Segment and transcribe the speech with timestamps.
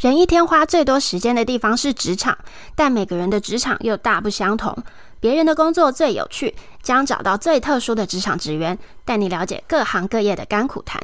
[0.00, 2.38] 人一天花最多时间的地方是职场，
[2.74, 4.74] 但每个人的职场又大不相同。
[5.20, 10.98] 别人的工作最有趣，将找到最特殊的职场职员，带你了解各行各业的甘苦谈。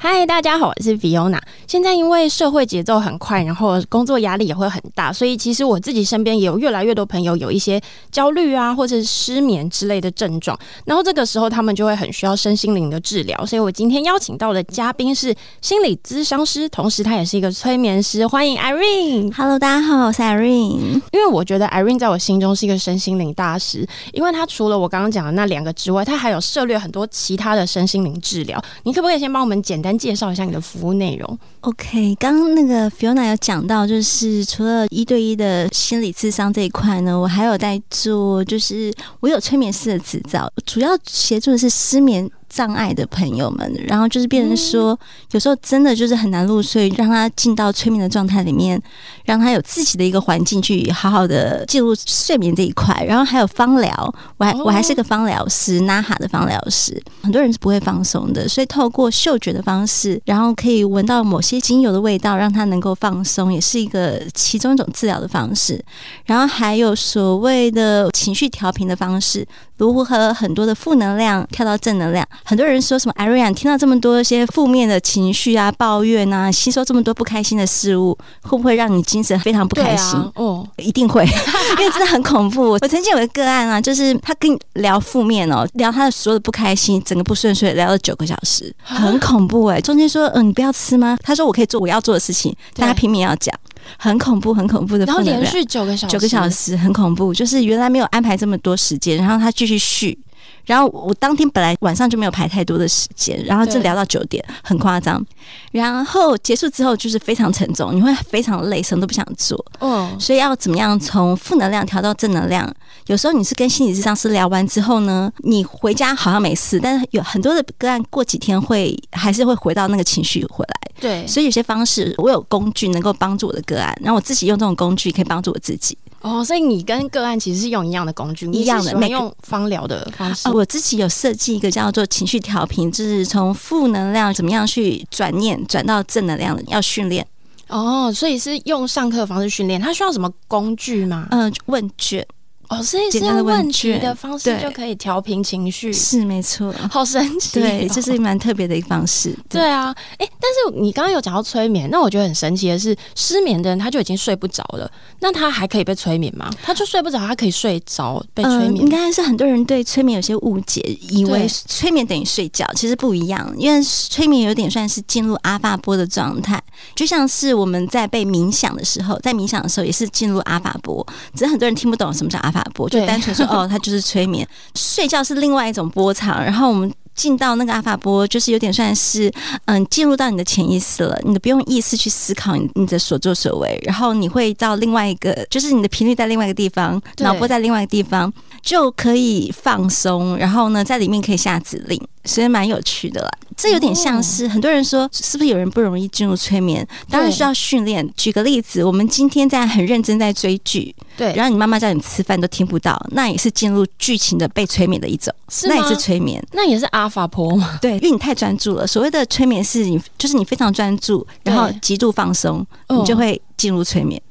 [0.00, 1.40] 嗨，大家好，我是 Fiona。
[1.66, 7.80] 现在因为社会节奏很快，然后工作压力也会很大，所以其实我自己身边也有越来越多朋友有一些
[8.12, 10.56] 焦虑啊，或者是失眠之类的症状。
[10.84, 13.44] 然后这个时候他们就会很需要身心灵的治疗。
[13.44, 18.24] 所以我今天邀请到的嘉宾是心理咨商师，同时他也是一个催眠师。
[18.24, 19.34] 欢迎 Irene。
[19.34, 21.02] Hello，大家好，我是 Irene。
[21.10, 28.62] 因为我觉得 Irene 在我心中是一个身心灵大师，因为他除了我刚刚讲的那两个之外，他还有涉猎很多其他的身心灵治疗。
[28.84, 44.98] 你可不可以先帮我们简单介绍一下你的服务内容？OK，刚刚那个 Fiona 有讲到，就是除了一对一的心理智商这一块呢，我还有在做，就是我有催眠师的执照，主要协助的是失眠障碍的朋友们，然后就是变成说，
[45.32, 48.80] 有时候真的就是很难入睡，让他进到催眠的状态里面，
[49.24, 53.04] 让他有自己的一个环境去好好的进入睡眠这一块。
[53.06, 57.00] 然后还有芳疗，我还我还是个芳疗师，NAHA 的芳疗师。
[57.22, 65.84] 很多人是不会放松的，所以透过嗅觉的方式，然后可以闻到某些精油的味道，让他能够放松，也是一个其中一种治疗的方式。
[66.24, 69.46] 然后还有所谓的情绪调频的方式，
[69.78, 72.26] 如何很多的负能量跳到正能量。
[72.44, 80.18] 很多人说什么 Irene 听到这么多一些负面的情绪啊、抱怨啊，吸收这么多不开心的事物，会不会让你精神非常不开心？
[80.34, 81.24] 哦、啊，一定会，
[81.78, 82.70] 因为真的很恐怖。
[82.70, 89.80] 我曾经有个个案啊，就是他跟你聊负面哦，聊他的所有的不开心，整个不顺遂，聊了九个小时，很恐怖哎、欸。
[89.80, 91.16] 中间说嗯，你不要吃吗？
[91.22, 93.54] 他说我可以做我要做的事情，但他拼命要讲，
[93.96, 95.04] 很恐怖，很恐怖的。
[95.06, 100.18] 然后连续九个小时，九个小时很恐怖，就是原来没有安排这么多时间，然后他继续续。
[100.64, 105.24] 然后我当天本来晚上就没有排太多的时间，然后就聊到九点，很夸张。
[105.72, 109.62] 然后结束之后就是非常沉重，你会非常累，什么都不想做。
[109.80, 112.70] 哦，所以要怎么样从负能量调到正能量？
[113.06, 120.74] 有时候你是跟心理咨商师聊完之后呢，你回家好像没事，但是有很多的个案过几天会还是会回到那个情绪回来。
[121.00, 125.96] 对，所以有些方式我有工具能够帮助我的个案，然后我自己用这种工具可以帮助我自己。
[126.20, 130.48] 哦，所以你跟个案其实是用一样的工具，一样的，没用芳疗的方式。
[130.50, 137.26] 我自己有设计一个叫做情绪调频，就是从负能量怎么样去转念转到正能量的，要训练。
[137.68, 141.28] 哦，所以是用上课的方式训练，它需要什么工具吗？
[141.30, 142.26] 嗯，问卷。
[142.68, 149.30] 哦，所以是用问题的方式就可以调平情绪，是没错， 好神奇，对，这是蛮特别的一个方式。
[149.48, 154.90] 对，对啊，哎、欸，但是你刚刚有讲到催眠，那我觉得很神奇的是，失眠的人他就已经睡不着了，
[155.20, 156.50] 那他还可以被催眠吗？
[156.62, 158.74] 他就睡不着，他可以睡着被催眠？
[158.74, 166.62] 呃、应该是很多人对催眠有些误解，以为催眠等于睡觉，其实不一样，因为催眠有点算是进入阿法波的状态，
[166.94, 172.57] 就像是我们在被冥想的时候，在冥想的时候也是进入阿法波，只是很多人听不懂什么叫阿法。
[172.74, 176.42] 波就单纯说 哦，它就是催眠，睡觉是另外一种波长。
[176.42, 179.32] 然后我们进到那个阿法波，就是有点算是
[179.64, 181.18] 嗯，进入到你的潜意识了。
[181.24, 188.32] 你不用意识去思考你你的所作所为，然后你会到另外一个，就是你的频率在另外一个地方，脑波在另外一个地方，
[188.62, 190.36] 就可以放松。
[190.36, 192.00] 然后呢，在里面可以下指令。
[192.24, 196.86] 所以蛮有趣的啦，这有点像是很多人说，是不是有人不容易进入催眠？
[197.10, 198.08] 当然需要训练。
[198.16, 207.76] 举个例子，我们今天在很认真在追剧，对，然后你妈妈叫你吃饭都听不到，那也是进入剧情的被催眠的一种，那也是催眠，那也是阿法波吗？
[207.82, 208.86] 对，因为你太专注了。
[208.86, 214.22] 所谓的催眠是你就是你非常专注，然后极度放松，你就会进入催眠。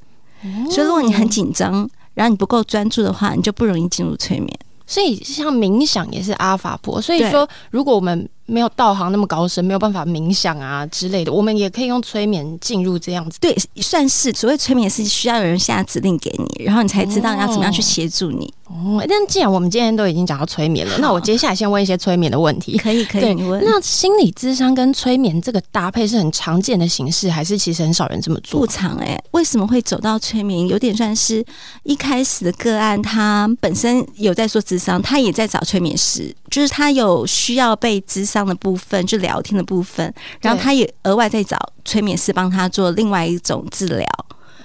[0.71, 4.49] 所以如果你很紧张，然后你不够专注的话，你就不容易进入催眠。
[4.85, 13.37] 所以像冥想也是阿法波，所以说如果我们没有道行那么高深，没有办法冥想啊之类的，我们也可以用催眠进入这样子。
[13.39, 18.51] 对，算是所谓催眠是需要有人下指令给你，然后你才知道要怎么样去协助你。
[18.65, 22.77] 哦，但既然我们今天都已经讲到催眠了，那我接下来先问一些催眠的问题。
[22.77, 23.63] 可以，可以，你问。
[23.63, 28.59] 那心理智商跟催眠这个搭配是很常见的形式，还是其实很少人这么做？
[28.59, 30.67] 不常哎、欸，为什么会走到催眠？
[30.67, 31.43] 有点算是
[31.83, 44.05] 一开始的个案，他本身有在做智商，他也在找催眠师，就是他有需要被智商的部分，就聊天的部分，然后他也额外再找催眠师帮他做另外一种治疗。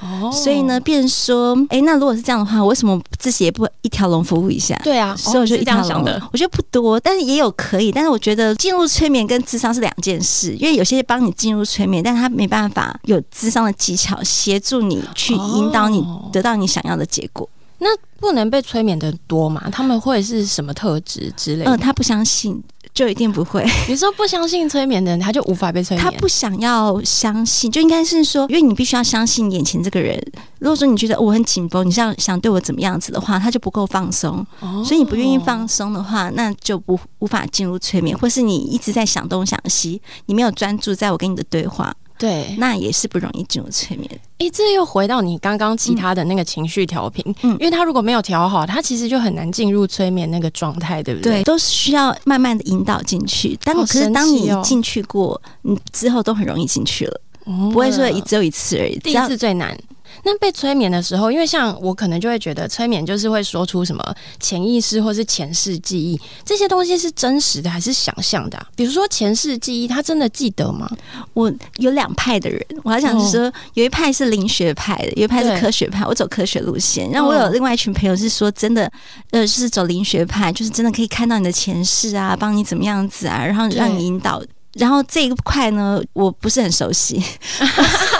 [0.00, 4.76] 哦，所以呢，变说，哎、欸，那如果是这样的话，为什么自己也不一条龙服务一下？
[4.82, 6.20] 对啊，所以我就一条龙的。
[6.32, 7.92] 我觉得不多，但是也有可以。
[7.92, 17.48] 但是我觉得进入催眠跟智商是两件事，因为有些帮你进入催眠，但他没办法有智商的技巧协助你去引导你得到你想要的结果。
[17.78, 17.88] 那
[18.20, 19.68] 不能被催眠的多嘛？
[19.70, 21.70] 他们会是什么特质之类的？
[21.70, 22.60] 嗯、呃，他不相信。
[22.94, 23.64] 就一定不会。
[23.88, 26.04] 你说不相信催眠的人，他就无法被催眠。
[26.04, 30.20] 他不想要相信，就应该是说，因为你必须要相信眼前这个人。
[30.58, 34.46] 如果说你觉得我很紧绷，你想想对我怎么样子的话，他就不够放松。
[34.60, 41.94] 哦、所以你不愿意放松的话，那就不无法进入催眠，或是你一直在想东想西，你没有专注在我跟你的对话。
[42.22, 44.08] 对，那也是不容易进入催眠。
[44.38, 51.40] 诶，这又回到你刚刚其他的那个情绪调频，嗯，因为他如果没有调好，他其实就很难进入催眠那个状态，对不对？
[51.40, 53.58] 对，都是需要慢慢的引导进去。
[53.64, 59.76] 当、哦、可是当你进去过，你之后都很容易进去了，哦、不会说一只有一次而已，第一次最难。
[60.24, 64.02] 那被催眠的时候，因为像我可能就会觉得催眠就是会说出什么
[64.38, 68.66] 潜意识或是前世记忆这些东西是真实的还是想象的啊？
[68.76, 70.90] 比如说前世记忆，他真的记得吗？
[71.34, 77.10] 我有两派的人，我还想说，有一派是灵学派的，有一派是科学派，我走科学路线。
[77.10, 78.90] 然后我有另外一群朋友是说，真的，
[79.30, 84.42] 呃，就是走灵学派，就是真的可以看到你的前世啊，帮你怎么样子啊，然后让你引导。
[84.74, 87.22] 然后这一块呢，我不是很熟悉。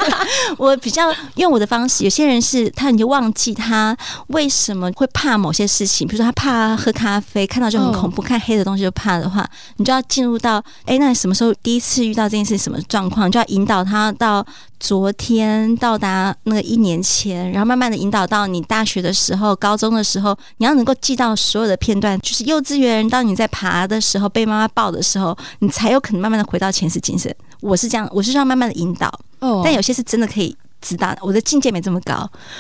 [0.59, 3.97] 我比较用我的方式，有些人是他你就忘记他
[4.29, 14.45] 为什么会怕某些事情，比如说他怕喝咖啡，看到就很恐怖，看黑的东西就怕的话，你就要进入到，哎，那你什么时候第一次遇到这件事，什么状况，就要引导他到。
[14.83, 27.35] 昨天到达那个一年前，然后慢慢的引导到你大学的时候、高中的时候，你要能够记到所有的片段，就是幼稚园当你在爬的时候，被妈妈抱的时候，你才有可能慢慢的回到前世今生。
[27.61, 29.09] 我是这样，我是要慢慢的引导。
[29.41, 32.15] 哦，但有些是真的可以知道的，我的境界没这么高，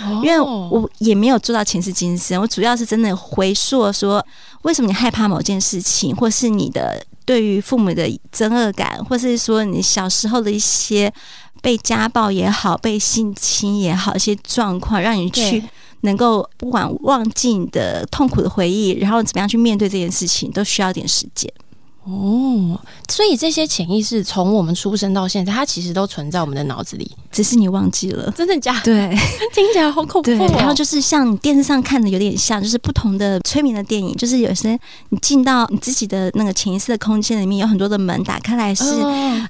[0.05, 2.41] 哦，因为我也没有做到前世今生。
[2.41, 4.25] 我主要是真的回溯说，
[4.63, 11.13] 为什么你害怕某件事情，或是你的对于父母的憎恶感，或是说你小时候的一些。
[11.61, 15.63] 被家暴也好，被性侵也好，一些状况让你去
[16.01, 21.49] 能够不管忘记你的痛苦的回忆，然后怎么样去面对这件事情，都需要点时间。
[22.05, 28.29] 哦，所以这些潜意识从我们出生到现在，它其实都存在我们的脑子里，只是你忘记了。
[28.33, 28.83] 真的假的？
[28.83, 29.17] 对，
[29.55, 30.51] 听起来好恐怖哦。
[30.57, 34.77] 然后就是像你电视上看的有点像，就是不同的催眠的电影，就是有些
[35.11, 38.85] 你进到你自己的那个潜意识的空间里面，有很多的门打开来是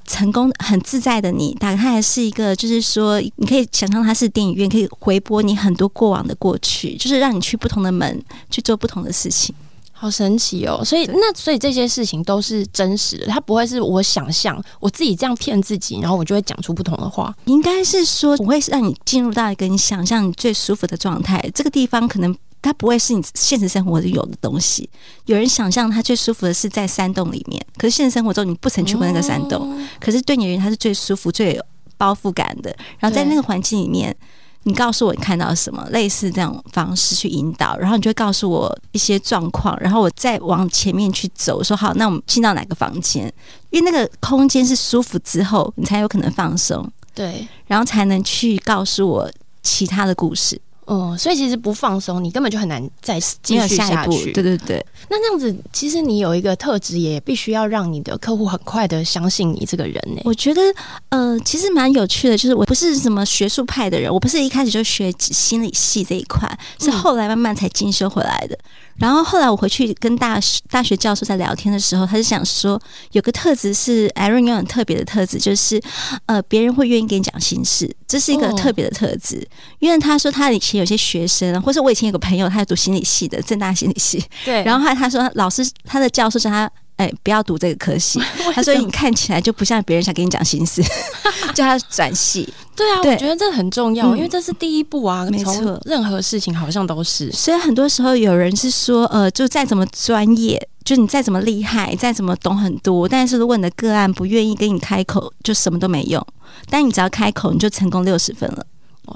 [0.07, 9.55] 成功很自在的你，打开来是一个，就是说你可以想象它是电影院，可以回播你很多过往的过去，就是让你去不同的门去做不同的事情。
[10.03, 10.85] 好神奇哦！
[10.85, 17.33] 所以那所以这些事情都是真实的，它不会是我想象我自己这样骗自己，然后我就会讲出不同的话。
[17.45, 21.41] 应该是说，我会让你进入到一个你想象你最舒服的状态。
[21.55, 24.91] 这个地方可能它不会是你现实生活里有的东西。
[25.27, 31.65] 有人想象他最舒服的是在山洞里面，可是现实生活中你不曾去过那个山洞，哦、可是对你而言它是最舒服、最有
[31.97, 32.77] 包覆感的。
[32.99, 34.17] 然后在那个环境里面。
[34.65, 43.33] 你告诉我你看到什么，类似这种方式去引导，然后你就会告诉我一些状况，然后我再往前面去走，说好，那我们进到哪个房间？
[43.71, 49.31] 因为那个空间是舒服之后，你才有可能放松，对，然后才能去告诉我
[49.63, 50.61] 其他的故事。
[50.93, 53.95] 哦，所以其实不放松，你根本就很难再继续下去。
[53.95, 54.85] 下一步，对对对。
[55.09, 60.21] 那这样子，其实你有一个特质，也必须要让你的客户很快的相信你这个人呢。
[60.25, 60.61] 我觉得，
[61.09, 66.47] 呃，其实蛮有趣的，就是我不是什么学术派的人，我不是一开始就学心理系这一块，
[66.79, 68.55] 是后来慢慢才进修回来的。
[68.55, 68.69] 嗯
[68.99, 72.81] 然后后来我回去跟大学大学教授在聊天的时候，他就想说，
[73.13, 75.81] 有个特质是 Irene 有很特别的特质，就是
[76.27, 79.39] 呃，别人会愿意跟你讲心事，这是一个特别的特质。
[79.39, 79.49] 哦、
[79.81, 84.23] 因为他说他以前有些学生，或是我以前有个朋友，他是读心理系的，正大心理系。
[84.45, 84.63] 对。
[84.65, 86.71] 然后他他说老师他的教授叫他。
[86.97, 88.21] 哎，不要读这个科系。
[88.55, 90.83] 他说你看起来就不像别人想跟你讲心思，
[91.55, 92.47] 叫他转系。
[92.77, 95.27] 对啊，对我觉得这很重要，嗯，因为这是第一步啊。
[95.31, 97.33] 没错，任何事情好像都是。
[97.33, 106.25] 所以很多时候有人是说，呃，就再怎么专业，就你再怎么厉害，再怎么懂很多，但是如果你的个案不愿意跟你开口，就什么都没用。
[106.69, 108.65] 但你只要开口，你就成功六十分了。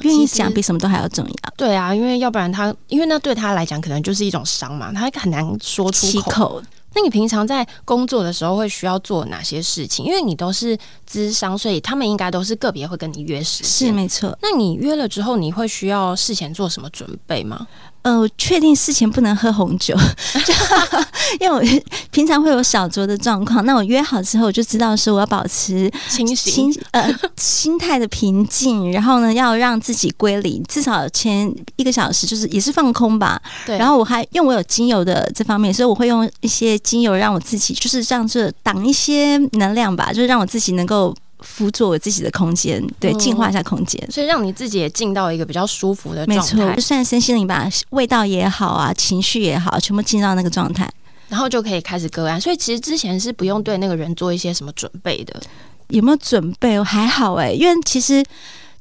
[0.02, 1.52] 愿意讲比什么都还要重要。
[1.56, 6.62] 对啊，因为要不然他，因为那对他来讲可能就是一种伤嘛，他很难说出口。
[6.94, 10.06] 那你平常在工作的时候会需要做哪些事情？
[10.06, 13.68] 因为你都是资商，所以他们应该都是个别会跟你约时间。
[13.70, 14.36] 是没错。
[14.40, 17.66] 那你约了之后，你会需要事前做什么准备吗？
[18.06, 19.92] 呃，确定事前不能喝红酒，
[21.40, 21.82] 因为我
[22.12, 23.66] 平常会有小酌的状况。
[23.66, 28.92] 那我约好之后，我就知道说我要保持清醒，呃，心态的平静。
[28.92, 33.42] 然后呢，要让自己归零，至少前一个小时就是也是放空吧。
[33.66, 33.76] 对。
[33.76, 41.12] 然后我还因为我有精油的这方面，所以我会用一些精油让我自己就是这样子挡一些能量吧，就是让我自己能够。
[41.40, 46.54] 辅佐我自己的空间，对，净化一下空间，所以让你自己也进到一个比较舒服的状态。
[46.56, 50.90] 没错，就算身心灵吧，味道也好啊，情绪也好，全部进到那个状态。
[51.28, 52.40] 然后就可以开始割案。
[52.40, 55.40] 所以其实之前是不用对那个人做一些什么准备的。
[55.88, 56.82] 有没有准备？
[56.82, 58.24] 还好哎、欸，因为其实。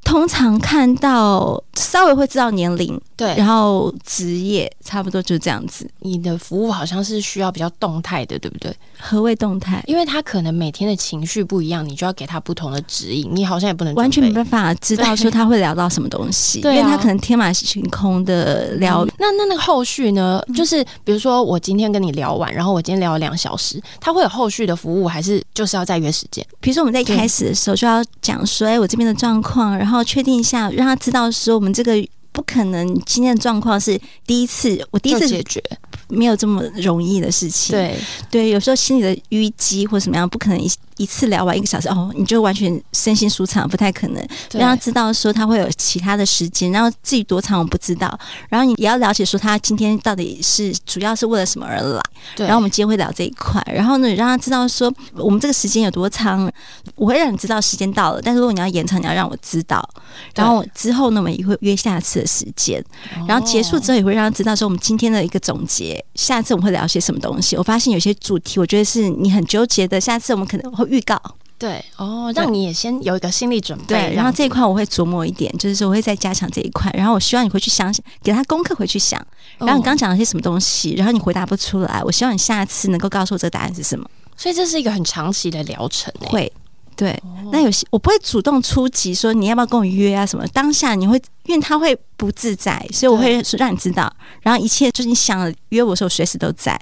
[0.05, 5.89] 通常看到稍微会知道年龄，对，然后职业差不多就这样子。
[6.00, 8.74] 你的服务好像是需要比较动态的，对不对？
[8.98, 9.84] 何谓动态？
[9.86, 13.29] 因为他可能每天的情绪不一样，你就要给他不同的指引。
[13.34, 19.03] 你好像也不能完全没办法知道说他会聊到什么东西，对，因为他可能天马行空的聊。
[19.03, 20.41] 嗯、那那那个后续呢？
[20.55, 26.46] 就是比如说我今天跟你聊完，然后我今天聊了两小时，他会有后续的服务，还是就是要再约时间？
[26.62, 30.05] 比如说我们在一开始的时候就要讲说，哎，我这边的状况，然后。
[30.05, 31.93] 确定一下，让他知道说我我们这个
[32.35, 35.63] 不可能，今天的状况是第一次，我第一次解决。
[36.07, 37.75] 没有这么容易的事情。
[37.75, 37.97] 对
[38.29, 44.27] 对，有时候心里的淤积或什么样，不可能一一次聊完一个小时哦，你就完全身心舒畅，不太可能。
[44.51, 48.19] 让他知道说他会有其他的时间，然后自己多长我不知道。
[48.49, 52.01] 然后你也要了解说他今天到底是主要是为了什么而来。
[52.35, 52.45] 对。
[52.45, 53.59] 然后我们今天会聊这一块。
[53.73, 56.51] 然后呢，让他知道说我们这个时间有多长，
[56.93, 58.21] 我会让你知道时间到了。
[58.21, 59.89] 但是如果你要延长，你要让我知道。
[60.35, 62.84] 然后之后呢，我们也会约下次的时间。
[63.27, 66.03] 然后结束之后也会让他知道说我们今天的一个总结。
[66.15, 67.55] 下次我们会聊些什么东西？
[67.55, 70.01] 我发现有些主题，我觉得是你很纠结的。
[70.01, 71.22] 下次我们可能会预告，
[71.58, 73.86] 对哦，让你也先有一个心理准备。
[73.88, 76.91] 对，然后这一块我会琢磨一点，就是说我会再加强这一块。
[76.94, 79.24] 然后我希望你回去想想，给他功课回去想。
[79.58, 84.10] 然后你刚讲了些什么东西，然后你回答不出来，我希望你下次能够告诉我这个答案是什么。
[84.36, 86.51] 所以这是一个很长期的疗程，会。
[86.95, 90.47] 对，哦、那有些我不会主动出击，说你要不要跟我约啊什么。
[90.47, 94.11] 当下你会，因为他会不自在，所以我会让你知道。
[94.41, 96.79] 然后一切就是你想约我的时候，随时都在。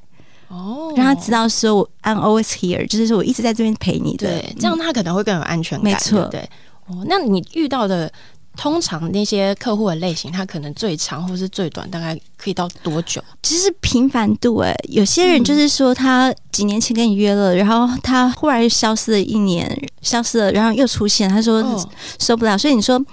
[0.48, 4.27] 哦，让他知道说我 I'm always here，就是说我一直在这边陪你的。
[4.27, 5.84] 对，这样他可能会更有安全感。
[5.84, 6.41] 没错，对。
[6.88, 8.12] 哦，那你遇到的。
[8.55, 13.24] 通常那些客户的类型，他可能最长或是最短，大概可以到多久？
[13.41, 19.67] 其实频繁度诶，有些人就是说他几年前跟你约了，嗯、然后他忽然又消失了一年，
[20.01, 21.63] 消失了，然后又出现，他说
[22.19, 22.55] 受不了。
[22.55, 23.03] 哦、所以你说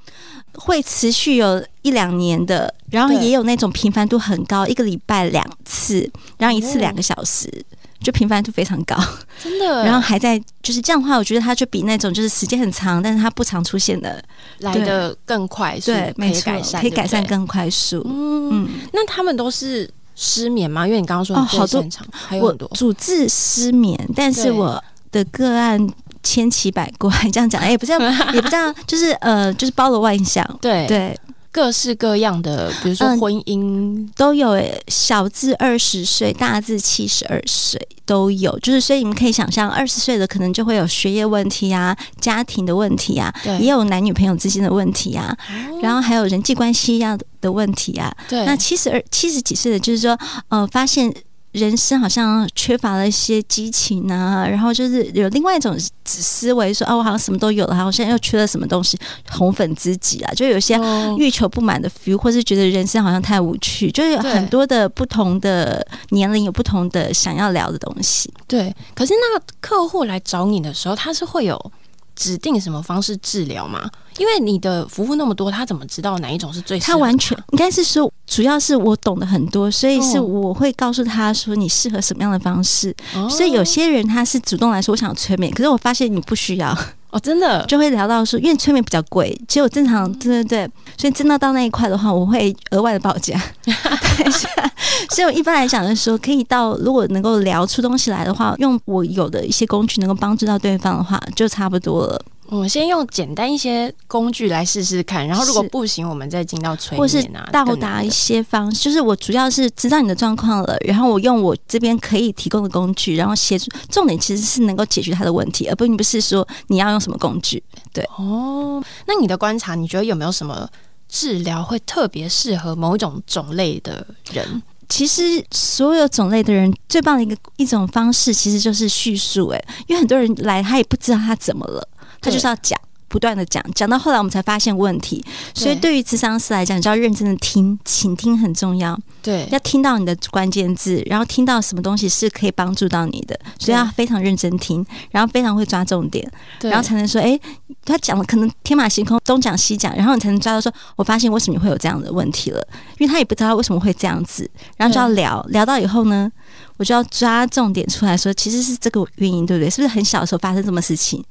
[0.54, 7.48] 会持续有一两年的，然后也有那种频繁度很高，一个礼拜两次，然后一次两个小时。
[7.48, 7.64] 哦
[8.02, 8.96] 就频繁度非常高，
[9.42, 9.84] 真的。
[9.84, 14.22] 然后还在就是这样的话，我觉得它就比那种就是时间很长，但是它不常出现的
[14.60, 18.02] 来的更快速，对，可以改善，可以改善更快速。
[18.06, 20.86] 嗯，那他们都是失眠吗？
[20.86, 25.86] 因为你刚刚说哦，好多还有很多主治失眠，但是我的个案
[26.22, 27.98] 千奇百怪， 这样讲也不叫
[28.32, 31.18] 也不叫，就是呃，就是包罗万象，对对。
[31.52, 34.56] 各式各样的，比如说婚姻、嗯、都有，
[34.88, 38.56] 小至二十岁，大至七十二岁都有。
[38.60, 48.14] 就是所以你们可以想象，二十岁的可能就会有学业问题啊，家庭的问题啊，也有男女朋友之间的问题啊，哦、然后还有人际关系样的问题啊。
[48.28, 51.12] 对，那七十二、七十几岁的，就是说，呃，发现。
[51.52, 58.98] 人生好像缺乏了一些激情啊，然后就是有另外一种思维，说啊，我好像什么都有了，好像又缺了什么东西，
[59.30, 60.78] 红粉知己啊，就有些
[61.18, 68.32] 欲求不满的 feel，或是觉得人生好像太无趣，就有很多的不同的年龄有不同的想要聊的东西。
[68.46, 71.72] 对，可是那客户来找你的时候，他是会有。
[72.16, 73.88] 指定什么方式治疗吗？
[74.20, 76.92] 因为你的服务那么多，他怎么知道哪一种是最适合他？
[76.92, 82.94] 他完全应该是说，主要是我懂得很多，所以是我会告诉他说你适合什么样的方式。
[83.14, 86.76] 哦、所以有些人他是主动来说我想催眠，可是我发现你不需要。
[87.10, 93.40] 哦，真的 就会聊到说，因为催眠比较贵，其实我正常，对对对，所以真的到那一块的话，我会额外的报价。
[95.14, 102.22] 所以我一般来讲的时候，可以到如果能够聊出东西来的话，用我有的一些工具能够帮助到对方的话，就差不多了。
[102.46, 108.82] 我先用简单一些工具来试试看，然后如果不行，我们再进到催眠啊，或是到达一些方式。
[108.82, 113.70] 就是我主要是知道你的状况了，然后我用我这边可以提供的工具，然后协助。
[113.88, 117.62] 重点其实是能够解决他的问题，而并不是说你要用什么工具。
[117.92, 120.68] 对哦，那你的观察，你觉得有没有什么
[121.08, 124.60] 治疗会特别适合某一种种类的人？
[124.90, 129.48] 其实所有种类的人最棒的一个一种方式，其实就是叙述。
[129.48, 131.88] 哎，因为很多人来，他也不知道他怎么了。
[132.20, 132.78] 他就是要讲，
[133.10, 135.22] 不断的讲，讲到后来我们才发现问题。
[135.52, 138.98] 所以对于智商师来讲，你就要认真的听，倾听很重要。
[139.20, 146.26] 对，要听到你的关键字，然后听到什么东西是可以帮助到你的，所以要非常认真听，然后非常会抓重点，
[146.62, 147.38] 然后才能说，诶，
[147.84, 152.66] 他讲的可能天马行空，东讲西讲，然后你才能抓到说，我发现为什么会有这样的问题了，
[152.98, 156.30] 因为他也不知道为什么会这样子，然后就要聊，聊到以后呢，
[156.76, 159.68] 我就要抓重点出来说，其实是这个原因，对不对？
[159.68, 161.22] 是不是很小的时候发生什么事情？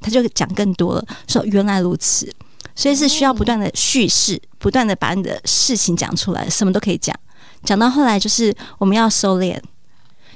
[0.00, 2.32] 他就讲更多了，说原来如此，
[2.74, 7.14] 所以是需要不断的叙事，不断的把你的事情讲出来，什么都可以讲，
[7.64, 9.58] 讲到后来就是我们要收敛，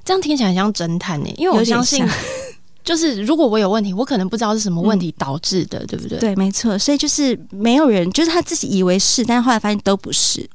[0.04, 2.06] 这样听起来很像侦探呢，因为我相信，
[2.82, 6.18] 就是如果我有问题，我可能不知道是什么问题导致的，嗯、对不对？
[6.18, 6.78] 对，没错。
[6.78, 10.48] 所以就是没有人，就是他自己以为是，但是后来发现都不是，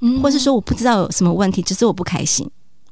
[0.00, 2.48] 嗯，或是说我不知道有什么问题，只是我不开心，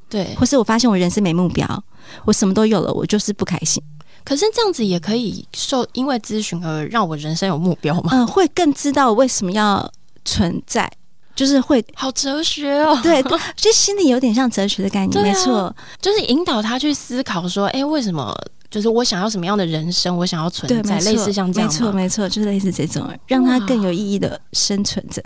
[0.09, 1.85] 对，或是我发现我人生没目标，
[2.25, 3.83] 我什么都有了，我就是不开心。
[4.25, 8.11] 可是这样子也可以受因为咨询而让我人生有目标吗？
[8.13, 9.91] 嗯、呃，会更知道为什么要
[10.25, 10.91] 存在。
[11.37, 13.23] 就是会好哲学哦， 对，
[13.57, 18.37] 就心里有点像哲学的概念，啊、没错，就是引导他去思考说，哎，为什么？
[18.69, 20.15] 就是我想要什么样的人生？
[20.15, 25.23] 我想要存在，类似像这样，没错，没错，就是类似这种，让他更有意义的生存着，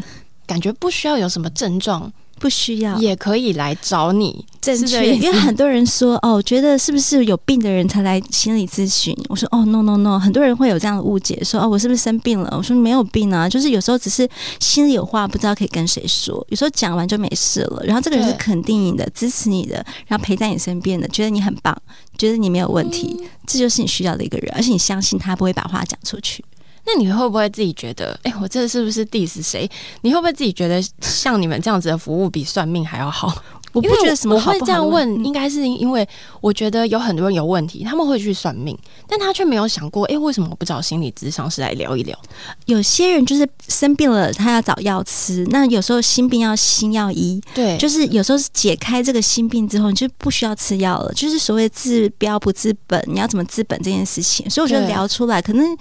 [0.47, 2.13] 感觉不需要有什么症状。
[2.39, 4.45] 不需要，也可以来找你。
[4.61, 9.15] 正确，因为很多人说哦，觉得是不是有病的人才来心理咨询？
[9.29, 12.55] 我说哦，no no no，很多人会有这样的误解，说哦，我是不是生病了？
[12.57, 14.29] 我说没有病啊，就是有时候只是
[14.61, 17.83] 心里有话不知道可以跟谁说，有时候讲完就没事了。
[17.85, 21.77] 然后这个人是肯定你的、支持你的，然后陪在你身边的，觉得你很棒，
[22.17, 26.43] 觉得你没有问题，嗯、这就是你需要的一个人，而且你相信他不会把话讲出去。
[26.87, 29.69] 那你会不会自己觉得，哎、我这是不是 diss 谁？
[30.03, 33.35] 你会不会自己觉得像你们这样子的服务比算命还要好？
[33.75, 34.55] 我不觉得什么好不好。
[34.55, 36.09] 我会这样问，应该是因为
[36.41, 38.77] 我觉得有很多人有问题，他们会去算命，
[39.07, 42.19] 但他却没有想过，哎、欸，为什么我不找心理咨商师来聊一聊？
[42.67, 45.45] 有些人就是生病了，他要找药吃。
[45.51, 51.13] 那有时候心病要心药医，对，就是有时候是解开这个心病之后，你就不需要吃药了。
[51.13, 54.49] 就是所谓治标不治本，你要怎么治本这件事情。
[54.49, 55.77] 所以我觉得聊出来，可能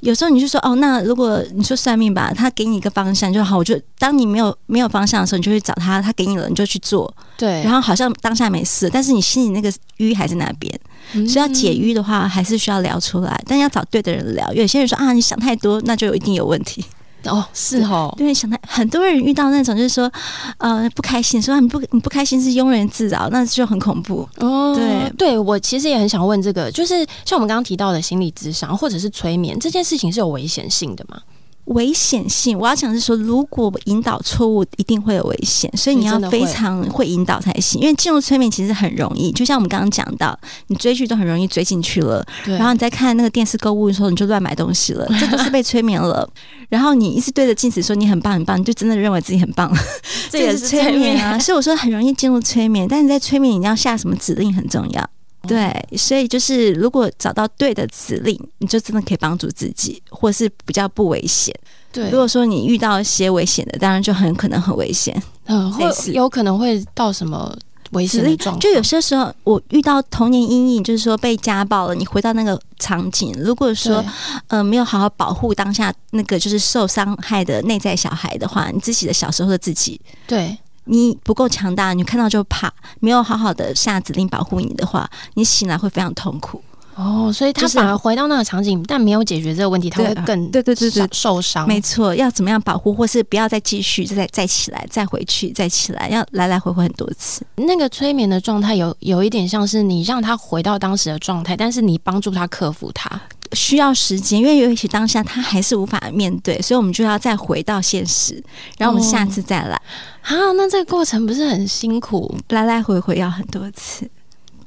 [0.00, 3.58] 有时候你就说，哦，那如果你说算命吧，他给你一个方向就好。
[3.58, 7.12] 我就当你没有没有方向的时候，你就去找他，他给你了，你就去做。
[7.36, 10.72] 对，然后好像当下没事，但是你心里那个淤还在那边，
[11.14, 14.52] 嗯、所以要解淤的话，还是需要聊出来，但要找对的人聊。
[14.52, 16.84] 有些人说啊，你想太多，那就一定有问题。
[17.24, 20.12] 哦，是哦， 因为想太，很多人遇到那种就是说，
[20.58, 24.28] 呃，不开心，说你不你不开心是庸人自扰，那就很恐怖。
[24.36, 31.18] 哦，对，对我其实也很想问这个，就是像我们刚刚提到的心理智商或者是催眠这件事情是有危险性的吗？
[31.66, 37.80] 危险性，我要讲是说，如果引导错误，一定会有危险，所以你要非常会引导才行。
[37.80, 46.28] 因为进入催眠其实很容易，就像我们刚刚讲到，你追剧都很容易追进去了，然后你在看那个电视购物的时候，你就乱买东西了， 这都是被催眠了。
[46.68, 49.72] 然后你一直对着镜子说你很棒很棒，你就真的认为自己很棒，
[50.30, 51.38] 这也是催眠啊。
[51.38, 55.10] 所以我说很容易进入催眠，但是在催眠你要下什么指令很重要。
[55.46, 61.54] 对，所以就是如果找到对的指令，你就真的可以帮助自己，或是比较不危险。
[61.92, 65.20] 对，如果说你遇到一些危险的，当然就很可能很危险。
[65.46, 67.56] 嗯，会有可能会到什么
[67.92, 68.60] 危险的状况？
[68.60, 74.04] 就有些时候我遇到童年阴影，就是说被家暴了，你回到那个场景，如果说
[74.48, 80.56] 呃没有好好保护当下那个就是受伤害的内在小孩的话，你自己的小时候的自己，对。
[80.84, 86.62] 你不够强大，你看到就怕，没有好好的下指令保护你的话，你醒来会非常痛苦。
[86.96, 91.66] 哦，所以他反而回到那个场景，就是、但没有解决这个问题，他会更对对对对受伤。
[91.66, 97.44] 没错，要怎么样保护，或是不要再继续，再再起来，再回去，再起来，要来来回回很多次。
[97.56, 103.20] 那个催眠的状态有有一点像是你让他回到当时的状态，但是你帮助他克服它。
[103.54, 108.42] 需要时间，因为尤其当下他还是无法面对，所以我们就要再回到现实，
[108.78, 109.80] 然后我们下次再来。
[110.20, 112.34] 好、那这个过程不是很辛苦？
[112.48, 114.10] 来来回回要很多次，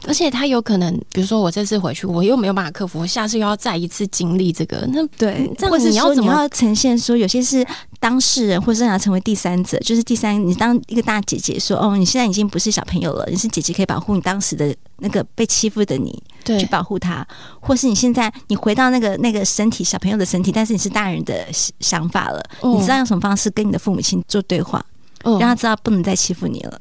[0.08, 4.88] 而且他有可能，比如说我这次回去，我又没有办法克服，我下次又要再一次经历这个。
[4.92, 7.66] 那对，这样或者你要怎么你要呈现说，有些是
[8.00, 16.24] 当事人，或是要成为第三者，就是第三，你当一个大姐姐说，哦，你现在已经不是小朋友了，你是姐姐，可以保护你当时的那个被欺负的你。
[16.48, 17.28] 去保护他，
[17.60, 21.46] 或是你现在你回到那个那个身体小朋友的身体，但是你是大人的
[21.82, 24.82] 想法了，嗯、你知道用什么方式跟你的父母亲做对话，
[25.24, 26.80] 嗯、让他知道不能再欺负你了。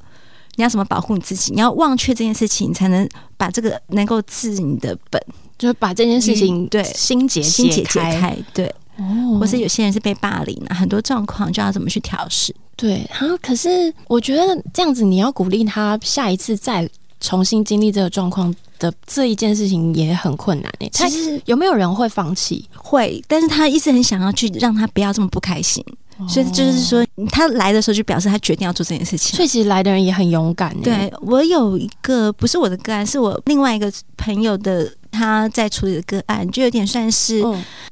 [0.56, 1.52] 你要怎么保护你自己？
[1.52, 5.22] 你要忘却这件事情，你才能把这个能够治你的本，
[5.56, 8.36] 就是把这件事情对心结心结解开。
[8.52, 8.66] 对，
[8.96, 12.54] 哦，或是有些人是被霸凌了，很多状况就要怎么去调试。
[12.76, 16.88] 对然后，可是我觉得这样子，你要鼓励他下一次再
[17.20, 18.54] 重新经历这个状况。
[18.78, 22.68] 的这一件事情也很困难诶、欸，其实有没有人会放弃？
[22.76, 25.96] 会，但是他一直很想要去让他不要这么不开心，哦、
[26.28, 29.36] 所以就是说他来的时候就表示他决定要做这件事情。
[29.36, 30.80] 所以其实来的人也很勇敢、欸。
[30.82, 37.42] 对，我有一个不是我的个案，是我另外一个朋友的，他在处理的个案，就有点算是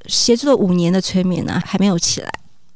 [0.07, 2.31] 协助了五年的催眠呢、啊，还没有起来。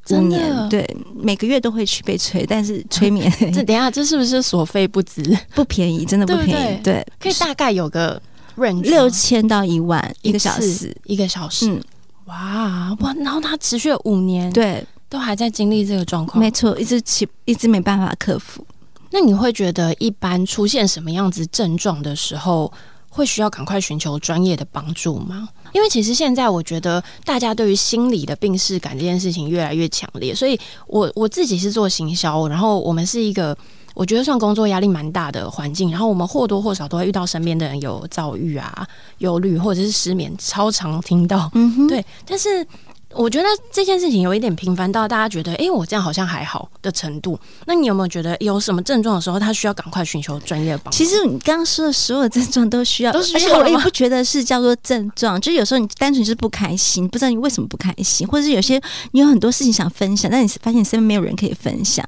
[0.04, 5.22] 真的对，每个月都会去被催，但是催眠 这等一下这是不是所费不值？
[5.54, 6.80] 不便宜，真的不便宜。
[6.82, 8.18] 对，对，对，可以大概有个
[8.56, 11.70] range 六千到一万一个小时，一个小时。
[11.70, 11.82] 嗯，
[12.24, 18.64] 哇哇，然后他持续了五年，对，都还在经历这个状况，没错，一直起，一直没办法克服。
[19.10, 22.70] 那你会觉得一般出现什么样子症状的时候，
[23.08, 25.48] 会需要赶快寻求专业的帮助吗？
[25.72, 33.56] 因为其实现在我觉得大家对于心理的病视感这件事情越来越强烈，所以我我自己是做行销，然后我们是一个
[33.94, 38.86] 我觉得算工作压力蛮大的环境，然后我们或多或少都会遇到身边的人有躁郁啊、
[39.18, 42.66] 忧虑或者是失眠，超常听到，嗯哼，对，但是。
[43.14, 47.38] 我觉得这件事情有一点频繁到大家觉得，哎、欸，我这样好像还好的程度。
[47.66, 50.96] 那你有没有觉得有什么症状的时候，他需要赶快寻求专业帮助？
[50.96, 58.80] 其实你刚刚说的所有症状都需要，都需要，而且我也不觉得是叫做症状，就有时候你单纯是不开心，不知道你为什么不开心，或者是有些
[59.12, 62.06] 你有很多事情想分享，但你发现你身边没有人可以分享。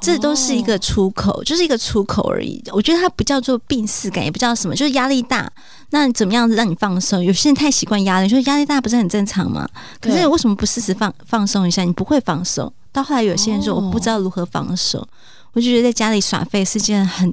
[0.00, 2.62] 这都是一个出口，就是一个出口而已。
[2.72, 5.50] 我觉得它不叫做病逝感，也不叫什么，就是压力大。
[5.90, 7.22] 那怎么样子让你放松？
[7.24, 9.68] 有些人太习惯压力，说压力大不是很正常吗？
[10.00, 11.84] 可是为什么不试试放放松一下？
[11.84, 12.72] 你不会放松。
[12.92, 15.06] 到后来有些人说我不知道如何放松，
[15.52, 17.32] 我就觉得在家里耍废是件很。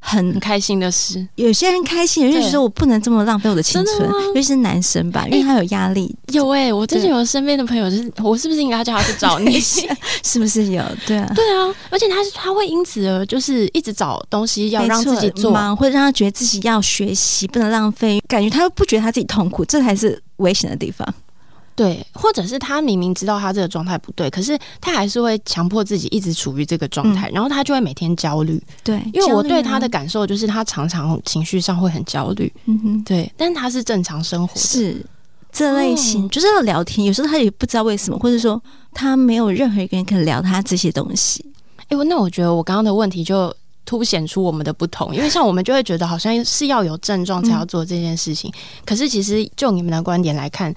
[0.00, 6.14] 很开心的事，有些人开心，有些人说我不能这么浪费我的青春，尤其是男生吧，因为他有压力。
[6.32, 9.58] 有哎、欸，我最近有身边的朋友，就是我是不是应该叫他去找你？
[10.24, 10.82] 是不是有？
[11.06, 21.06] 对啊，对啊，而且他是他会因此而就是一直找东西要让自己做，会让他觉得自己要学习，不能浪费，感觉他又不觉得他自己痛苦，这才是危险的地方。
[21.78, 28.60] 对，或者是他明明知道他这个状态不对，可是他还是会强迫自己一直处于这个状态，嗯、然后他就会每天焦虑。
[28.82, 32.52] 对，因为我对他的感受就是他常常情绪上会很焦虑。
[32.64, 34.60] 嗯哼，对，但他是正常生活的。
[34.60, 35.06] 是
[35.52, 38.60] 这类型、哦、就是要聊天，有时候他也不知道为什么，或者说
[38.92, 41.44] 他没有任何一个人可以聊他这些东西。
[41.86, 43.54] 哎，那我觉得我刚刚的问题就
[43.86, 50.74] 凸显出我们的不同，因为像我们就会觉得好像是要有症状才要做这件事情，嗯、可是其实就你们的观点来看。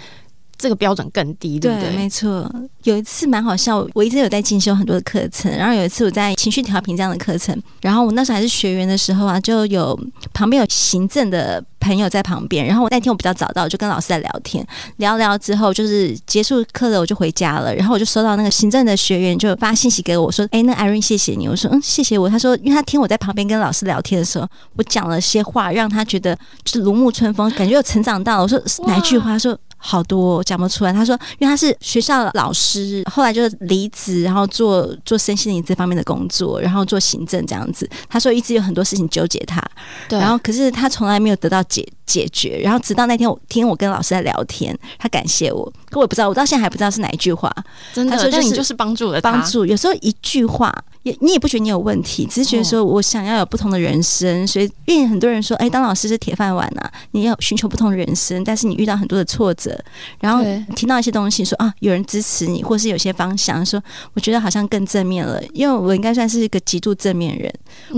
[0.61, 1.89] 这个标准更低，对不对？
[1.89, 2.49] 对，没错。
[2.83, 9.99] 有一次蛮好笑，我一直有在进修很多的课程，然后有一次我在情绪调频这样的课程，然后我那时候还是学员的时候啊，就有
[10.33, 14.65] 旁边有行政的朋友在旁边，然后我那天我比较早到，就跟老师在聊天，
[14.97, 29.57] 聊聊之后就是结束课了，我就回家了，然后我就收到那个行政的学员就发信息给我说：“哎，那 Irene 谢谢你。”我说：“嗯，谢谢我。”他说：“因为他听我在旁边跟老师聊天的时候，我讲了些话，让他觉得就是如沐春风，感觉有成长到了。”我说：“哪一句话？”他说。
[29.81, 30.93] 好多讲不出来。
[30.93, 37.89] 他说，因为他是学校老师，后来就是离职，然后做做身心灵这方面的工作，然后做行政这样子。
[38.07, 39.61] 他说一直有很多事情纠结他，
[40.07, 40.19] 对。
[40.19, 42.61] 然后可是他从来没有得到解解决。
[42.63, 47.51] 然后直到那天我听我跟老师在聊天，他感谢我，可我也不知道，我到现在还不知道是哪一句话。
[47.93, 49.31] 真的，他说、就是、你就是帮助了他。
[49.31, 50.71] 帮助有时候一句话。
[51.03, 59.75] 也你也不觉得你有问题，只是觉得说我想要有不同的人生，所以因为很多人说，哎，当老师是铁饭碗啊，你要寻求不同的人生，但是你遇到很多的挫折，
[60.19, 60.43] 然后
[60.75, 63.81] 听到一些东西说啊，有人支持你，或是有些方向说，
[64.13, 67.51] 我觉得好像更正面了，因为我应该算是一个极度正面人，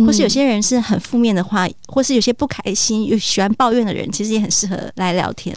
[0.05, 5.53] 或是有些人是很负面的话，或是有些不开心又喜欢抱怨的人，其实也很适合来聊天。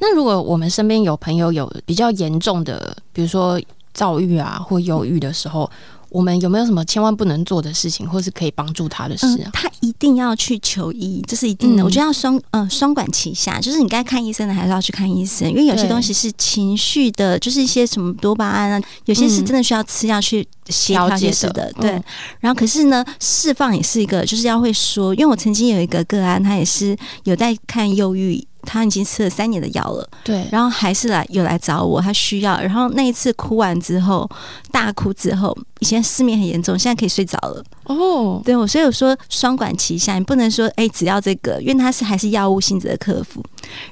[0.00, 3.60] 那如果我们身边有朋友有比较严重的，比如说
[3.94, 5.70] 躁郁啊或忧郁的时候。
[6.10, 9.44] 我们有没有什么千万不能做的事情，或是可以帮助他的事啊？
[9.44, 11.82] 嗯，他一定要去求医，这是一定的。
[11.82, 21.72] 嗯，我觉得要双呃双管齐下，就是你该看医生的还是要去看医生，因为有些东西是情绪的，就是一些什么多巴胺啊，有些是真的需要吃药去协调解释的。
[21.80, 22.04] 对，嗯，
[22.40, 25.14] 然后可是呢，释放也是一个，就是要会说。
[25.14, 28.44] 因为我曾经有一个个案，他也是有在看忧郁。
[28.62, 32.60] 他已经吃了三年的药了，对，然后还是来有来找我，他需要。
[32.60, 34.28] 然后那一次哭完之后，
[34.70, 37.64] 大哭之后，以前失眠很严重，现在可以睡着了。
[37.84, 43.42] 哦，对我，所以我说双管齐下，你不能说哎，只要这个，因为他是还是药物性质的克服。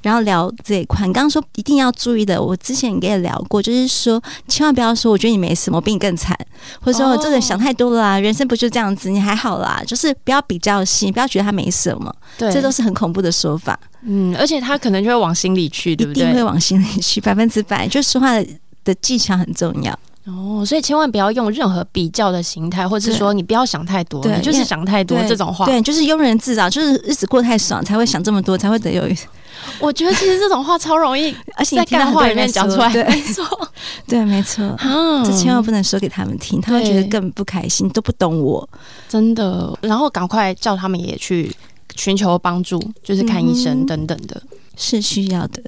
[0.02, 6.36] 然后聊这一块，你刚刚说一定要注意的，我之前也聊过，就是说千万不要说我觉得你没什么，我比你更惨，
[6.80, 13.78] 或者说我这个想太多了啦，人生不就这样子，你还好啦，就是不要比较心，不要觉得他没什么，对，这都是很恐怖的说法。
[14.02, 16.22] 嗯，而且他可能就会往心里去，对不对？
[16.22, 17.88] 一定会往心里去，百分之百。
[17.88, 18.46] 就说话的
[18.84, 29.02] 的技巧很重要哦，所以千万不要用任何比较的心态，或者是说你不要想太多，你，就是想太多这种话，对，就是庸人自扰，就是日子过太爽才会想这么多，才会得有。
[29.80, 33.68] 我觉得其实这种话超容易， 而且在干话里面讲出来， 对，没错，
[34.06, 38.68] 对，没错，啊，这千万不能说给他们听，他们觉得更不开心，都不懂我，
[39.08, 39.76] 真的。
[39.80, 41.50] 然后赶快叫他们也去。
[41.94, 45.62] 寻求帮助，就是看医生等等的，嗯，是需要的。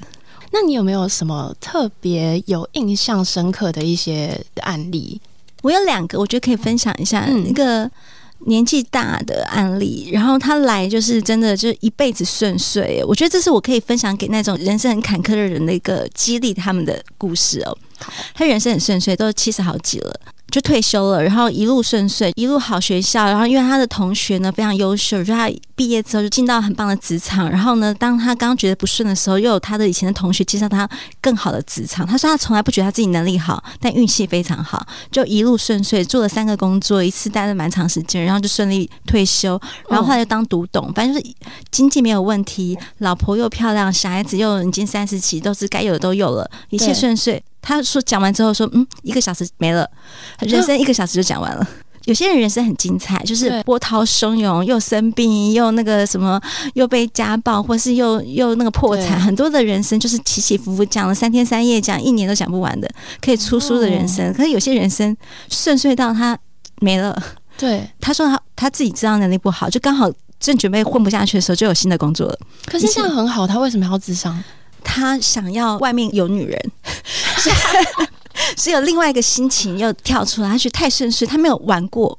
[0.51, 5.21] 那你有没有什么特别有印象深刻的一些案例？
[5.63, 7.29] 我有两个，我觉得可以分享一下。
[7.29, 7.91] 一个
[8.47, 13.03] 年纪大的案例，然后他来就是真的就一辈子顺遂。
[13.05, 17.77] 我觉得这是我可以分享给那种人生很坎坷的人的一个激励他们的故事哦。
[18.35, 20.21] 他人生很顺遂，都七十好几了。
[20.51, 30.89] 就退休了，然后一路顺遂，一路好学校，然后因为他的同学呢非常优秀，就他毕业之后就进到很棒的职场，然后呢，当他刚觉得不顺的时候，又有他的以前的同学介绍他
[31.21, 32.07] 更好的职场。
[32.07, 41.35] 他说他从来不觉得他自己能力好，但运气非常好，就一路顺遂，做了三个工作，一次待了蛮长时间，然后就顺利退休，然后后来就当独董，反正就是
[41.71, 47.43] 经济没有问题，老婆又漂亮，小孩子又已经三十几，都是该有的都有了，一切顺遂。
[47.69, 49.87] 他说讲完之后说，嗯，一个小时没了，
[50.41, 51.69] 人生一个小时就讲完了。
[52.07, 56.41] 有些人人生很精彩，就是波涛汹涌，又生病，又那个什么，
[56.73, 64.33] 又被家暴，或是又又那个破产，很多的人生就是起起伏伏，讲了三天三夜，讲一年都讲不完的，可以出书的人生。
[64.33, 65.15] 可是有些人生
[65.51, 66.39] 顺遂到他
[66.81, 67.23] 没了。
[67.59, 72.39] 对，他说他他自己知道能力不好，就刚好正准备混不下去的时候，就有新的工作了。
[72.65, 74.43] 可是这样很好，他为什么要咨商？
[74.83, 76.73] 他想要外面有女人，
[78.57, 80.49] 是有另外一个心情又跳出来。
[80.49, 82.19] 他觉得太顺遂，他没有玩过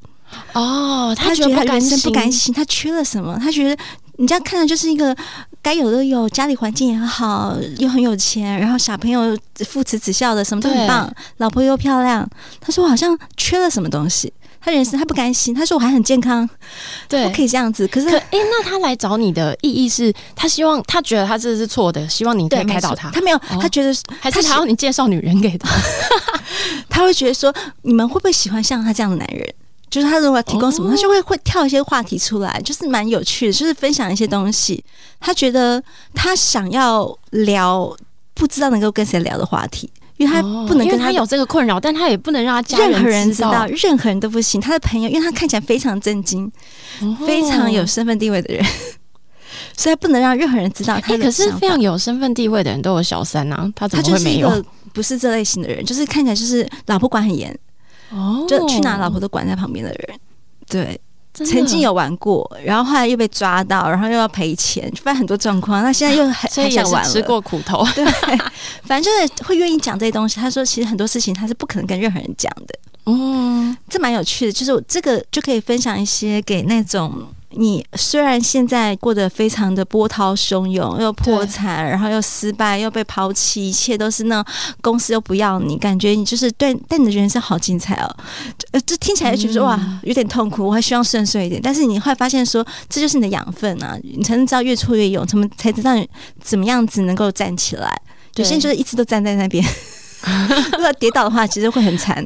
[0.54, 3.38] 哦，他觉得他人生不甘心，他缺了什么？
[3.42, 3.76] 他觉得
[4.18, 5.16] 你这样看的就是一个
[5.62, 12.30] 该有的有，家里环境也好，又很有钱，然后小朋友父慈子孝的，什么都很棒，老婆又漂亮。
[12.60, 14.32] 他说我好像缺了什么东西。
[14.62, 16.48] 他人生他不甘心，他说我还很健康，
[17.08, 17.88] 对，我可以这样子。
[17.88, 23.10] 可是，哎，那他来找你的意义是他希望他觉得他这是错的，希望你可以开导他。
[23.12, 25.70] 他没有，哦、他觉得还是他要你介绍女人给他。
[26.90, 29.48] 他会觉得说，你们会不会喜欢像他这样的男人？
[29.90, 34.84] 就是他如果提供什么，哦、他就会会跳一些话题出来，就是蛮有趣的，就是分享一些东西。
[35.20, 35.82] 他觉得
[36.14, 37.92] 他想要聊，
[38.36, 39.90] 不知道能够跟谁聊的话题。
[40.20, 44.60] 因为他不能跟他，他有这个困扰，但他也不能让他家人任何人知道，任何人都不行。
[44.60, 46.52] 他的朋友，因为他看起来非常震惊，
[47.02, 48.66] 哦、非常有身份地位的人，
[49.78, 51.16] 所以不能让任何人知道他。
[51.18, 54.62] 可是非常有身份地位的人都有小三啊，他怎么会没有？
[54.92, 57.58] 不是这类型的人，就是看起来就是老婆管很严，
[58.10, 60.20] 哦，就去哪老婆都管在旁边的人，
[60.68, 61.00] 对。
[61.46, 65.84] 曾经有玩过，然后后来又被抓到，然后又要赔钱，就发生很多状况。
[65.84, 68.06] 那现在又还还 想玩了，吃过苦头，对，
[68.84, 70.40] 反正就是会愿意讲这些东西。
[70.40, 72.80] 他说，其实很多事情他是不可能跟任何人讲的。
[73.06, 77.28] 嗯，这蛮有趣的，就是这个就可以分享一些给那种。
[77.52, 84.46] 你虽然现在过得非常的波涛汹涌，又破产，然后又失败，又被抛弃，一切都是那
[84.82, 88.18] 公司又不要你，感觉你就是对，但你的人生好精彩哦。
[88.72, 91.60] 呃，这听起来就觉得哇，有点痛苦，我还希望顺遂一点。
[91.62, 96.08] 但是你会发现说，这就是你的养分啊，你才能知道越挫越勇，怎么才知道你
[96.42, 98.02] 怎么样子能够站起来。
[98.36, 99.66] 有些人就是一直都站在那边，
[100.74, 102.24] 如果跌倒的话，其实会很惨。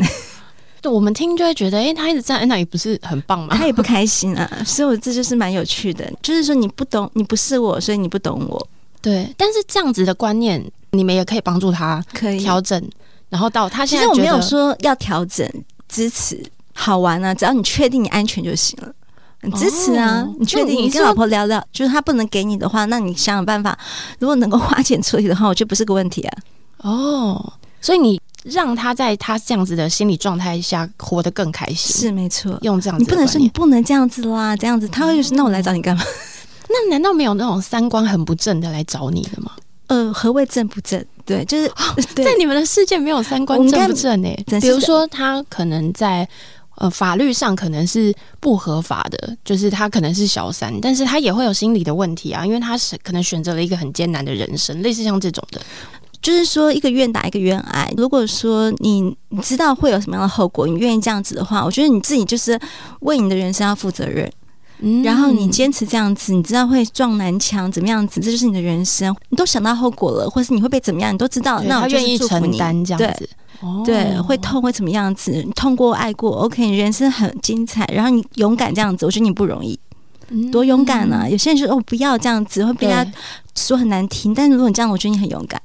[0.83, 3.55] 对，我们听就会觉得，哎、欸，他一直站在那里不是很棒吗？
[3.55, 8.67] 他也不开心啊， 所以我这就是蛮有趣的，就是说你不懂，你不是我，所以你不懂我。
[9.01, 12.89] 对，但是这样子的观念，你们也可以帮助他可以调整，
[13.29, 14.05] 然后到他现在。
[14.05, 15.49] 其实我没有说要调整，
[15.87, 16.43] 支持
[16.73, 18.93] 好玩啊，只要你确定你安全就行了，
[19.39, 23.79] 你支持啊，哦、你确定你跟老婆聊聊，就是他不能给你的话，那你想想办法，
[24.19, 26.37] 如果能够花钱处理的话，我觉得不是个问题啊。
[26.79, 28.19] 哦，所以你。
[28.43, 32.57] 让他在他这样子的心理状态下活得更开心，是没错。
[32.61, 36.03] 用这样子，你不能说你不能这样子啦，这样子他会就是那我来找你干嘛？
[36.69, 39.51] 那难道没有那种三观很不正的来找你的吗？
[39.87, 41.03] 呃，何谓正不正？
[41.25, 44.59] 对，就是、 哦、在你们的世界没有三观正不正诶、 欸。
[44.59, 46.27] 比如说他可能在
[46.77, 55.61] 呃法律上可能是不合法的，就是他可能是小三，但是他也会有心理的问题啊，因为他是可能选择了一个很艰难的人生，类似像这种的。
[56.23, 57.93] 就是说，一个愿打，一个愿挨。
[57.97, 62.57] 如果说你你知道会有什么样的后果，你愿意这样子的话，我觉得你自己就是
[63.01, 64.31] 为你的人生要负责任。
[64.79, 69.13] 嗯，然后你坚持这样子，你知道会撞南墙怎么样子，这就是你的人生。
[69.29, 71.61] 你都想到后果了，或是你会被怎么样，你都知道。
[71.63, 73.29] 那我愿意承担这样子。
[73.85, 75.45] 对，对，会痛会怎么样子？
[75.55, 77.85] 痛过爱过，OK，你人生很精彩。
[77.93, 79.77] 然后你勇敢这样子，我觉得你不容易。
[80.51, 81.27] 多勇敢啊！
[81.29, 83.19] 有些人说哦，不要这样子，会被人家
[83.55, 84.33] 说很难听。
[84.33, 85.61] 但是如果你这样，我觉得你很勇敢。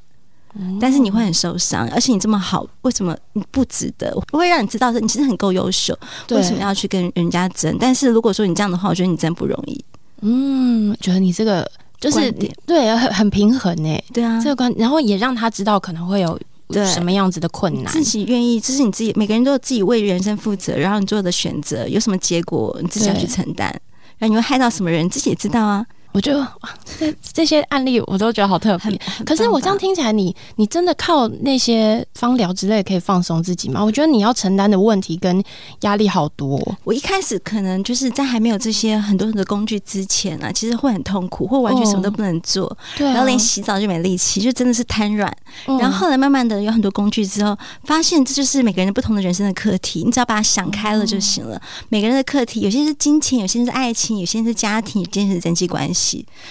[0.81, 4.13] 但是你会很受伤，而且你这么好，为什么你不值得？
[4.33, 5.97] 我会让你知道说你其实很够优秀，
[6.31, 7.77] 为什么要去跟人家争？
[7.79, 9.85] 但是如果说你这样的话，我觉得你真不容易。
[10.23, 11.69] 嗯，觉得你这个
[12.01, 12.33] 就是
[12.67, 14.03] 对，很很平衡诶。
[14.13, 16.39] 对啊，这个观，然后也让他知道可能会有
[16.93, 17.93] 什么样子的困难。
[17.93, 23.69] 自己愿意，这是你自己，每个人都有自己为人生负责，然后你做的选择有什么结果，你自己要去承担。
[24.19, 25.87] 然后你会害到什么人，自己也知道啊。
[26.13, 29.01] 我觉得哇，这这些案例我都觉得好特别。
[29.25, 30.25] 可是我这样听起来你，
[30.57, 33.85] 你你真的靠那些芳疗之类可以放松自己吗？
[33.85, 35.43] 我觉得你要承担的问题跟
[35.81, 36.61] 压力好多。
[36.85, 42.67] 我一开始可能就是在还没有这些很多很多工具之前啊，其实会很痛苦，或完全什么都不能做，
[42.97, 45.31] 对、哦，然后连洗澡就没力气，就真的是瘫软。
[45.67, 51.57] 哦、然后后来慢慢的有很多工具之后，发现这就是每个人不同的人生的课题，你只要把它想开了就行了。
[51.57, 55.98] 哦、每个人的课题，有些是金钱，有些是爱情，有些是家庭，有些是人际关系。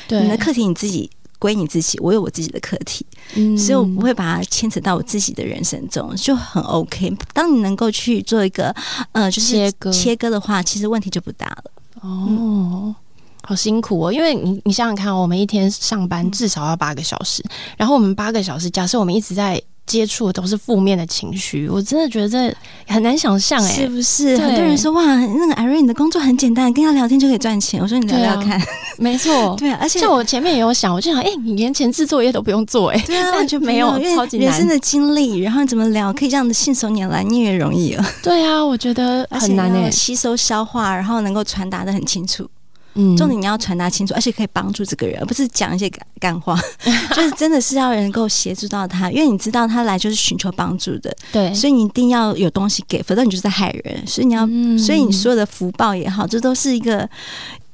[0.07, 3.05] 对，你的课题你自己归你自己，我有我自己的课题，
[3.35, 7.15] 嗯，所以我不会把它牵扯到我自己的人生中，就很 OK。
[7.33, 8.75] 当你能够去做一个
[9.11, 11.63] 呃，就是切割切割的话，其实问题就不大了。
[12.01, 12.95] 哦，嗯、
[13.43, 17.43] 好辛苦哦，因为你你想想看，我们一天上班至少要八个小时，
[17.77, 19.61] 然后我们八个小时，假设我们一直在。
[19.87, 22.55] 接触的都是负面的情绪，我真的觉得这
[22.93, 24.37] 很难想象哎，是不是？
[24.37, 27.81] 很多人说哇，那个 Irene 你的工作很简单，跟他聊天就可以赚钱。
[27.81, 28.61] 我说你聊聊看，
[28.97, 29.79] 没错， 对啊。
[29.81, 34.47] 而且就我前面也有想，我就想，哎，你连前置作业都不用做哎，对啊， 完全没有，超级难。
[34.47, 38.05] 人生的经历，然后你怎么聊，可以这样子信手拈来，你也容易了。
[38.21, 42.45] 对啊，我觉得很难哎，吸收消化，然后能够传达的很清楚。
[42.97, 46.59] 嗯，重点你要传达清楚，而且可以帮助这个人，而不是讲一些干干话。
[47.15, 54.05] 就是真的是要能够协助到他，因为你知道他来就是寻求帮助的，对，所以你一定要有东西给，否则你就是在害人。
[54.05, 57.07] 所以你要，嗯、所以你所有的福报也好，这都是一个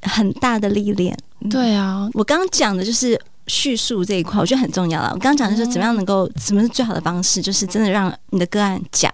[0.02, 1.18] 很大的历练。
[1.50, 5.10] 对啊，我刚刚讲的就是叙述这一块，我觉得很重要了。
[5.14, 9.12] 我刚刚讲的是怎么样能够，什么是最好的方式，就是真的让你的个案讲。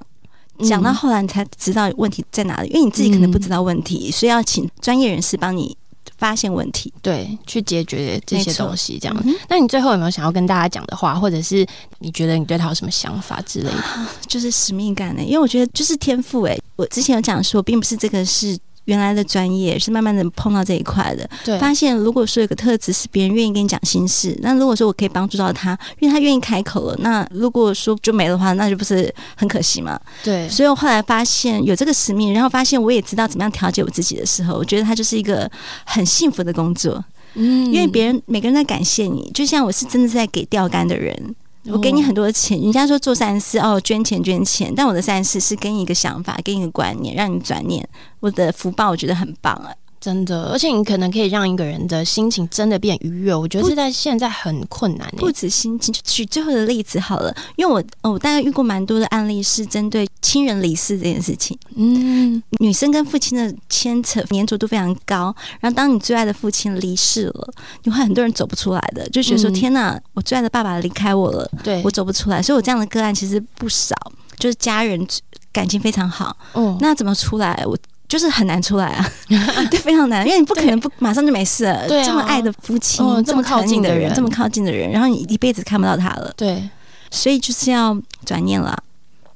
[0.68, 5.78] 讲到后来，你才知道问题在哪里，因为你自己可能不知道问题，所以要请专业人士帮你。
[6.20, 9.24] 发现问题，对，去解决这些东西，这样。
[9.26, 11.66] 嗯、那你最后有没有想要跟大家讲的话，或者是
[11.98, 14.08] 你觉得你对他有什么想法之类的？
[14.28, 16.62] 就是使命感呢、欸，因为我觉得就是天赋哎、欸。
[16.76, 18.56] 我之前有讲说，并不是这个是。
[18.90, 30.00] 原来的专业是慢慢的碰到这一块的，对，发现如果说有个特质是别人愿意跟你讲心事，那如果说我可以帮助到他，因为他愿意开口了，那如果说就没的话，那就不是很可惜嘛？
[30.24, 35.50] 对，所以我后来发现有这个使命，然后发现我也知道怎么样调节我自己的时候，我觉得他就是一个
[35.86, 37.04] 很幸福的工作，
[37.36, 41.36] 嗯，因为别人每个人在感谢你，就像我是真的是在给钓竿的人。
[41.66, 47.88] 我给你很多钱，人家说做善事哦，捐钱捐钱，但我的善事是给你一个想法，给你一个观念，让你转念，
[48.22, 49.74] 我的福报我觉得很棒啊。
[50.00, 53.36] 真的，而且你可能可以让一个人的心情真的变愉悦。
[53.36, 55.26] 我觉得是在现在很困难、欸不。
[55.26, 61.58] 不止心情，就举最后的例子好了，因为我我大概遇过蛮多的案例，是针对亲人离世这件事情。
[61.76, 72.42] 嗯，女生跟父亲的牵扯粘着度非常高，然后当你最爱的父亲离世了，你会很多人走不出来的，就觉得说、嗯、天哪，我最爱的爸爸离开我了，对我走不出来。
[72.42, 73.96] 所以我这样的个案其实不少，
[74.38, 75.06] 就是家人
[75.52, 76.36] 感情非常好。
[76.54, 77.62] 哦，那怎么出来？
[77.66, 77.78] 我。
[78.10, 79.12] 就是很难出来啊，
[79.72, 81.88] 对，非常难，因为你不可能不马上就没事了。
[81.88, 86.34] 对，这么爱的父亲，哦，这么靠近的人，这么靠近的人，然后你一辈子看不到他了。
[86.36, 86.68] 对，
[87.12, 87.96] 所以就是要
[88.26, 88.76] 转念了。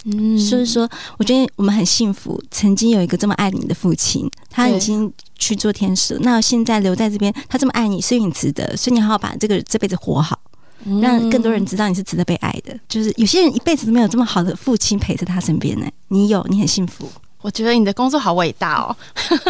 [0.05, 6.19] 嗯，所以说，我觉得我们很幸福，曾经有一个这么爱你的父亲，他已经去做天使了。
[6.23, 10.37] 那现在留在这边，他这么爱你，所以你值得，所以你好好把这个这辈子活好，
[11.01, 12.77] 让更多人知道你是值得被爱的。
[12.89, 17.09] 就是有些人一辈子都没有这么好的父亲陪在他身边呢，你有，你很幸福。
[17.43, 18.95] 我觉得你的工作好伟大哦，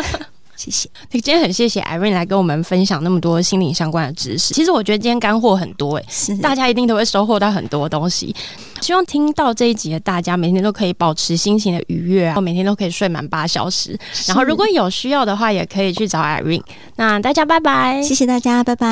[0.58, 0.90] 谢谢。
[1.10, 4.54] 今天很谢谢 Irene 来跟我们分享那么多心灵相关的知识。
[4.54, 8.36] 其实我觉得今天干货很多诶，是大家一定都会收获到很多东西。
[8.82, 13.98] 希望听到这一集的大家每天都可以保持心情的愉悦，然后每天都可以睡满八小时。
[14.28, 16.64] 然后如果有需要的话，也可以去找 Irene。
[16.96, 18.88] 那大家拜拜，谢谢大家，拜拜。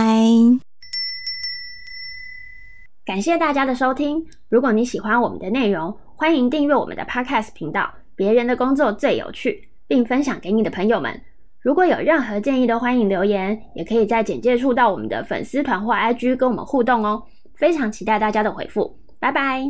[3.03, 4.25] 感谢大家的收听。
[4.47, 7.91] 如果你喜欢我们的内容，欢迎订阅我们的 Podcast 频道。
[8.21, 11.19] 别人的工作最有趣，并分享给你的朋友们。
[11.59, 17.23] 如果有任何建议，都欢迎留言，也可以在简介处到我们的粉丝团或 IG 跟我们互动哦。
[17.55, 19.63] 非常期待大家的回复，拜拜。